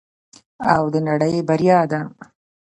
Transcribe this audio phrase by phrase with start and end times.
[0.73, 2.01] او د نړۍ بریا ده.